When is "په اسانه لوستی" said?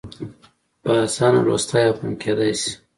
0.83-1.83